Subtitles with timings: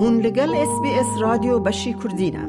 [0.00, 2.48] هون لگل اس بی اس رادیو بشی کردینه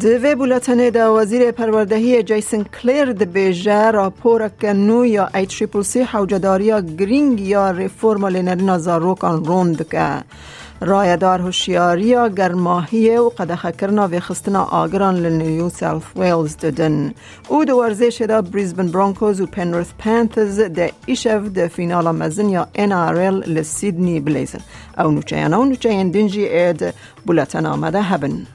[0.00, 6.02] دوی بولتن دا وزیر پروردهی جیسن کلیر د بیجه راپور کنو یا ای تریپل سی
[6.02, 10.24] حوجداریا گرینگ یا ریفورم لینرین زاروکان روند که.
[10.80, 17.14] رایدار هوشیاری گرماهی و قدخه کرنا و خستنا آگران لنیو سالف ویلز ددن
[17.48, 22.66] او دو ورزش دا بریزبن برانکوز و پنورث پانتز دا ایشف دا فینال مزن یا
[22.74, 24.60] ال لسیدنی بلیزن.
[24.98, 26.94] او نوچه او نوچه دنجی اید
[27.26, 28.46] بولتن آمده هبن.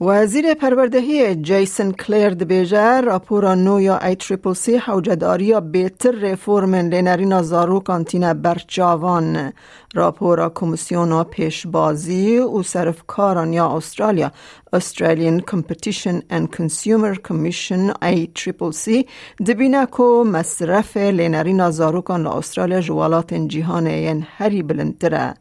[0.00, 7.42] وزیر پروردهی جیسن کلیر دبیجه راپورا نو یا ای تریپل سی حوجداریا بیتر ریفورم لینرینا
[7.42, 9.52] زارو کانتین برچاوان.
[9.94, 14.32] راپورا کمیسیونا پیشبازی و صرف کاران یا استرالیا
[14.76, 19.04] Australian Competition and Consumer Commission ACCC
[19.46, 25.34] دبینه که مصرف لینرینا زاروکان استرالیا جوالات جهان این هری بلندتره.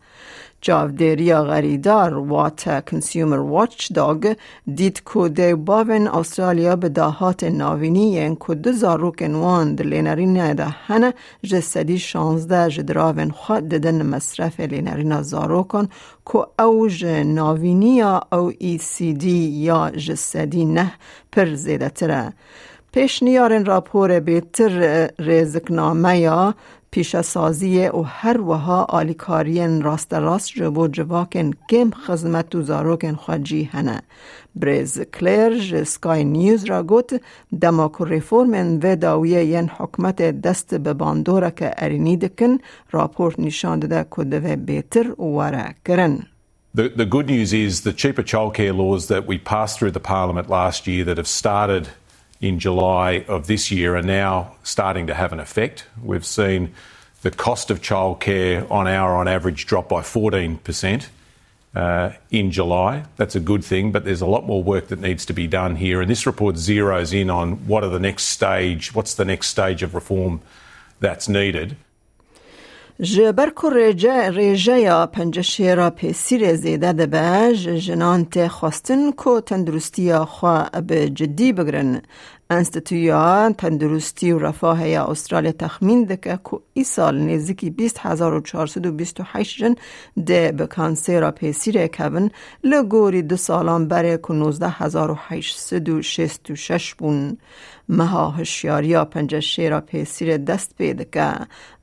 [0.63, 4.35] غریدار وات کنسیومر واچ داگ
[4.75, 11.13] دید که دی باون استرالیا به داهات ناوینی که دو زاروکن وان لینرین ده هنه
[11.43, 15.89] جسدی شانزده جدراون خود ددن مصرف لینرین زاروکن
[16.25, 20.91] که اوج ناوینی او ای سی دی یا جسدی نه
[21.31, 22.33] پر زیده تره
[22.91, 26.55] پیش نیارن راپور بیتر رزقنامه یا
[26.91, 33.63] پیش سازی و هر وها آلیکارین راست راست جبو جواکن کم خزمت و زاروکن خواجی
[33.63, 34.01] هنه.
[34.55, 37.21] بریز کلیر سکای نیوز را گوت
[37.61, 42.57] دماکو ریفورمن و داویه ین حکمت دست به باندوره که ارینی دکن
[42.91, 46.19] راپورت نشان داده کده بیتر واره کرن.
[46.77, 50.47] The, the good news is the cheaper childcare laws that we passed through the parliament
[50.47, 51.89] last year that have started
[52.41, 55.85] in July of this year are now starting to have an effect.
[56.01, 56.73] We've seen
[57.21, 61.07] the cost of childcare on hour on average drop by 14%
[61.75, 63.03] uh, in July.
[63.17, 65.75] That's a good thing, but there's a lot more work that needs to be done
[65.75, 66.01] here.
[66.01, 69.83] And this report zeroes in on what are the next stage, what's the next stage
[69.83, 70.41] of reform
[70.99, 71.75] that's needed.
[72.99, 79.41] جبر کو ریجه ریجه یا پنجشه را پیسیر زیده ده به جنان ته خواستن کو
[79.41, 82.01] تندرستی خواه به جدی بگرن
[82.49, 89.75] انستیتویا تندرستی و رفاه یا استرالیا تخمین دکه که ای سال نزدیکی 20428 جن
[90.25, 92.29] ده به کانسر پیسیر کبن
[92.63, 97.37] لگوری دو سالان بره که 19866 بون.
[97.89, 101.33] مها هشیاریا پنجشه را پیسیر دست پیده که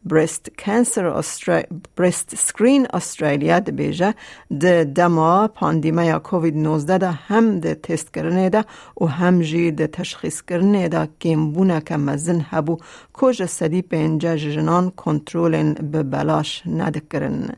[0.05, 1.63] برست کانسر استرا...
[1.97, 4.15] برست سکرین استرالیا ده بیجه
[4.61, 8.65] ده دما پاندیمه یا کووید 19 ده هم ده تست کرنه ده
[9.01, 10.54] و هم جی ده تشخیص کرنه
[10.89, 12.79] ده کمبونه که مزن هبو
[13.13, 17.49] کج سدی پنجه جنان کنترولن به بلاش ندکرن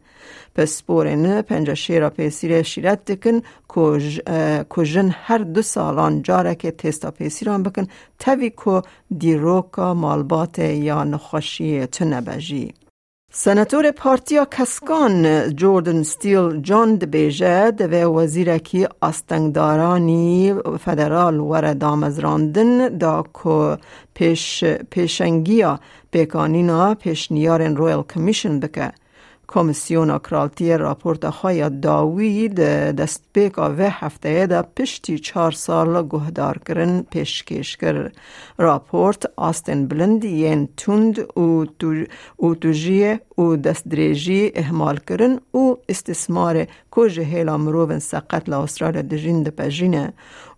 [0.54, 3.40] پس بورن پنجه شیرا پیسیر شیرت دکن
[4.74, 7.86] که جن هر دو سالان جاره که تستا پیسیران بکن
[8.18, 8.82] تاوی که
[9.18, 12.85] دیروکا مالبات یا نخوشی تنبجی.
[13.38, 15.24] سناتور پارتیا کسکان
[15.56, 20.54] جوردن ستیل جان دبیجه دوی وزیرکی آستنگدارانی
[20.84, 23.78] فدرال ور دامزراندن دا که
[24.14, 25.80] پیش پیشنگیا
[26.10, 28.92] پیکانینا پیشنیارن رویل کمیشن بکه.
[29.48, 32.54] کمیسیون کرالتی راپورت خواهی داوید
[33.00, 36.08] دست پیکا و هفته دا پشتی چار سال
[36.66, 38.10] کرن پیشکش کر
[38.58, 41.26] راپورت آستن بلند ین توند
[42.60, 49.42] توجیه او دست دریجی احمال کرن او استثمار کج هیلا مروون سقط لا استرالیا دجین
[49.42, 50.12] دا پجینه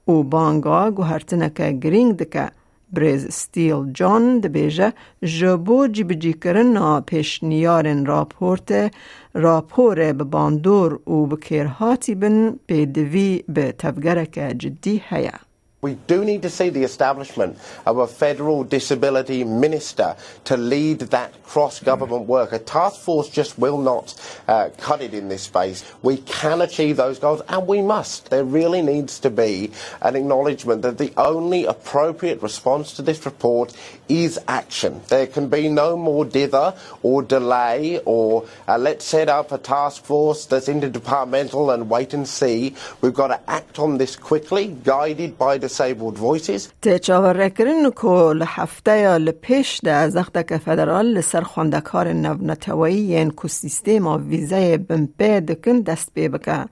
[0.04, 2.57] او بانگا گوهرتنکه گرینگ دکه.
[2.92, 4.92] بریز ستیل جان دبیجه
[5.22, 8.92] جبو جیبجی کرن پیشنیارن راپورت
[9.34, 15.47] راپور به باندور و بکرهاتی بن پیدوی به تفگرک جدی هیا.
[15.80, 21.44] We do need to see the establishment of a federal disability minister to lead that
[21.44, 22.50] cross government work.
[22.50, 24.12] A task force just will not
[24.48, 25.84] uh, cut it in this space.
[26.02, 28.28] We can achieve those goals and we must.
[28.30, 29.70] There really needs to be
[30.02, 33.72] an acknowledgement that the only appropriate response to this report
[34.09, 35.01] is action.
[35.07, 40.03] There can be no more dither or delay or uh, let's set up a task
[40.03, 42.75] force that's interdepartmental and wait and see.
[43.01, 46.69] We've got to act on this quickly, guided by the disabled voices.
[46.81, 50.17] تچاور کرن کو لحفته یا لپیش ده از
[50.47, 56.65] که فدرال لسر خواندکار نونتوی ین کو سیستم و ویزه بمپه دکن دست بی بکه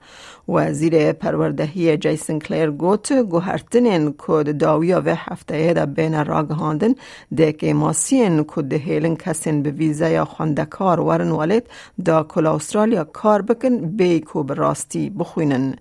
[0.48, 6.94] وزیر پروردهی جیسن کلیر گوت گوهرتنین کود داویا و هفته دا بین راگهاندن
[7.51, 11.69] که ماسین کود هیلن کسین به ویزه یا خواندکار ورن والد
[12.05, 15.75] دا کل استرالیا کار بکن بی کو بخوینن.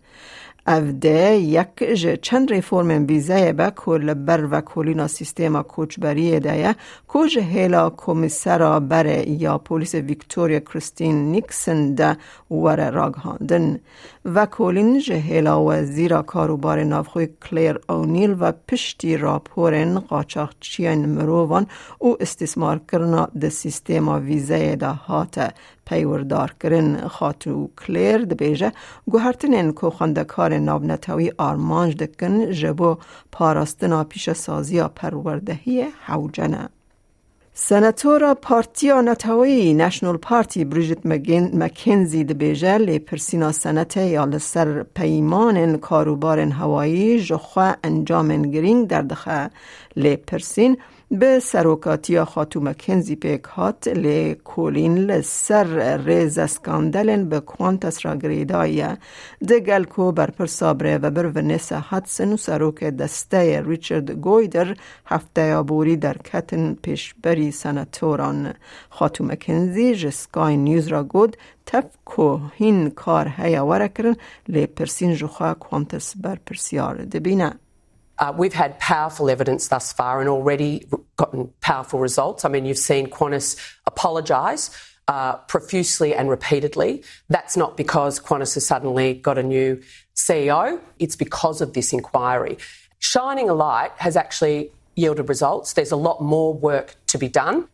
[0.74, 6.74] ده یک جه چند ریفورم ویزه با کل بر و کلینا سیستما کوچبری ده
[7.08, 12.16] کوج هیلا کمیسرا بر یا پولیس ویکتوریا کریستین نیکسن ده
[12.50, 13.80] ور راگهاندن.
[14.24, 21.66] و کلین جه هیلا وزیر کاروبار نافخوی کلیر اونیل و پشتی راپورن قاچاقچیان مروان
[21.98, 25.52] او استثمار کرنا ده سیستما ویزه ده هاته
[25.86, 28.72] پیوردار کرن خاتو کلیر ده بیجه
[29.10, 29.86] گوهرتنین که
[30.58, 32.96] نابنتوی آرمانج دکن جبو
[33.32, 36.68] پاراستنا پیش سازی پروردهی حوجنه
[37.58, 45.76] سناتورا پارتیا نتوی نشنل پارتی بریجت مکنزی ده بیجه لی پرسینا سنته یا لسر پیمان
[45.76, 49.50] کاروبار هوایی جخوا انجام گرینگ در دخه
[49.96, 50.78] لی پرسین
[51.10, 58.84] به سروکاتی خاتو مکنزی پیک هات لی کولین لسر ریز اسکاندلن به کوانتس را گریدایی
[59.48, 64.76] ده گلکو بر پر سابره و بر ونیسا هاتسن و سروک دسته ریچارد گویدر
[65.06, 68.54] هفته یابوری در کتن پیشبری سناتوران.
[68.90, 71.36] خاتو مکنزی جسکای نیوز را گود
[71.66, 74.16] تف کو هین کار هیا ورکرن
[74.48, 77.65] لی پرسین جخوا کوانتس بر پرسیار دبینه.
[78.36, 80.86] We've had powerful evidence thus far and already
[81.16, 82.44] gotten powerful results.
[82.44, 84.70] I mean, you've seen Qantas apologise
[85.08, 87.04] uh, profusely and repeatedly.
[87.28, 89.82] That's not because Qantas has suddenly got a new
[90.14, 92.58] CEO, it's because of this inquiry.
[92.98, 95.74] Shining a light has actually yielded results.
[95.74, 97.68] There's a lot more work to be done.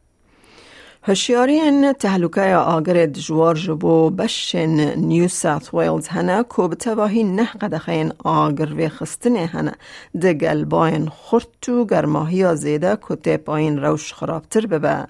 [1.05, 8.75] هشیارین تهلوکه آگر دجوار جبو بشن نیو ساوت ویلز هنه کو بتواهی نه قدخین آگر
[8.75, 9.75] وی خستنه هنه.
[10.21, 15.07] ده گلباین خورتو گرماهی زیده کته پایین روش خرابتر ببه.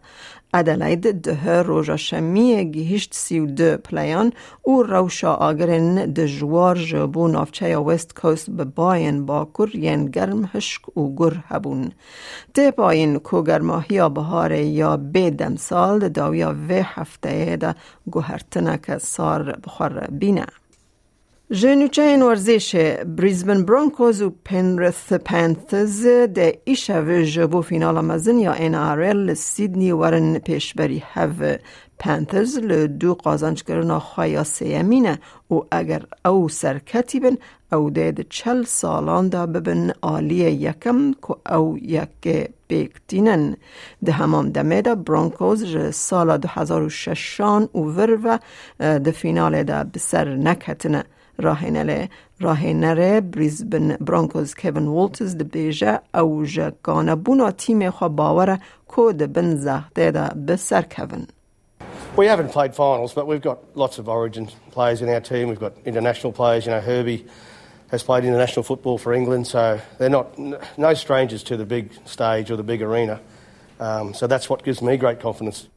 [0.54, 4.32] ادلاید ده روژا شمی گیهشت سی و دو پلیان
[4.66, 11.30] روشا آگرین ده جوار جبو نافچه وست کوست به باین باکر ین گرم هشک و
[12.54, 17.74] ده پایین کو گرماهی بهار یا به دم سال داویا و هفته ده
[18.10, 20.46] گوهرتنک سار بخور بینه
[21.52, 22.76] این ورزش
[23.16, 31.02] بریزبن برانکوز و پنرث پنتز ده ایشه جبو فینال مزن یا آرل سیدنی ورن پیشبری
[31.12, 31.58] هف
[31.98, 35.18] پنترز لدو قازنج کرنا خوایا سیمینه
[35.50, 37.36] و اگر او سرکتی بن
[37.72, 43.56] او ده چل سالان دا ببن آلی یکم که او یک بیکتینن
[44.04, 48.38] ده همان دمه دا برانکوز سال 2006 و ور و
[48.98, 51.04] ده فینال دا بسر نکتنه.
[51.41, 52.09] راهنره
[52.39, 58.59] راهنره بریزبن برانکوز کیون وولتز ده بیجه او جگانه بونا تیم خوا باوره
[58.95, 61.27] که ده بن زهده ده بسر کون
[62.17, 65.49] We haven't played finals, but we've got lots of origin players in our team.
[65.49, 66.65] We've got international players.
[66.65, 67.27] You know, Herbie
[67.91, 70.27] has played international football for England, so they're not
[70.87, 73.19] no strangers to the big stage or the big arena.
[73.79, 75.67] Um, so that's what gives me great confidence.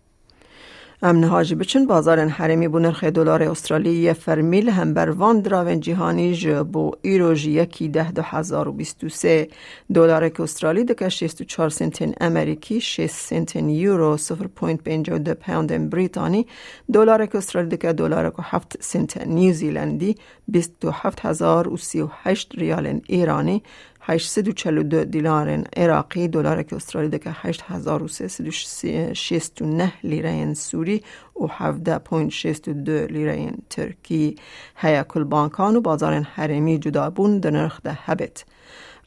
[1.05, 6.33] امن هاجی بچن بازار حرمی بو نرخ دلار استرالی فرمیل هم بر وان دراون جهانی
[6.63, 9.47] بو ایروژ یکی ده دو هزار و بیست و سه
[9.93, 15.09] دلار که استرالی دکه شیست و چار سنتین امریکی شیست سنتین یورو صفر پوینت پینج
[15.09, 16.47] و ده پاوند بریتانی.
[16.93, 20.15] دلار که استرالی دکه دلار که هفت سنت نیوزیلندی
[20.47, 23.63] بیست و هفت هزار و سی و هشت ریال ایرانی.
[24.07, 31.03] 842 دلار عراقی دلار که استرالی که 8369 لیره سوری
[31.41, 34.35] و 17.62 لیره ترکی.
[34.75, 38.45] هیا کل بانکان و بازار حرمی جدا بون در نرخ ده هبت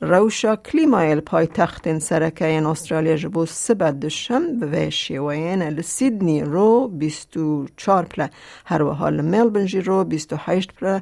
[0.00, 8.31] روشا کلیمایل پای تخت سرکه استرالیا جبو سبت دشم به شیوین لسیدنی رو 24 پله.
[8.64, 11.00] هر و حال ملبن جی رو 28 پله.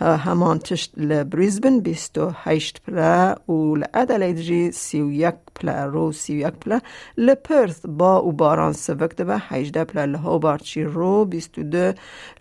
[0.00, 3.34] همان تشت لبریزبن 28 پله.
[3.48, 5.84] و لعدلید جی 31 پله.
[5.84, 6.80] رو 31 پله.
[7.18, 10.06] لپرث با و باران سوکت به 18 پله.
[10.06, 11.92] لهوبارچی رو 22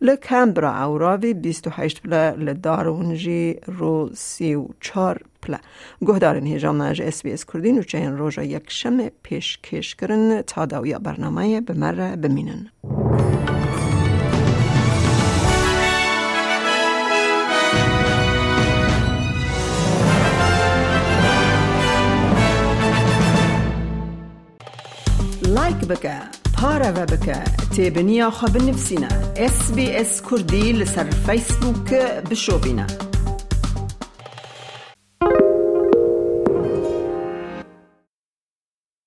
[0.02, 2.32] لکمبرا اوراوی 28 پله.
[2.32, 5.58] لدارونجی رو 34 پلا
[6.08, 10.42] گهدارن هیجان ناج اس بی اس کردین و چهین روژا یک شم پیش کش کرن
[10.42, 12.70] تا داویا برنامه بمره بمینن
[25.56, 26.18] لایک بکە
[26.58, 27.40] پارەوە بکە
[27.76, 33.15] اس خە اس SسBS کوردی لەسەر فیسبووکە بشۆبینە.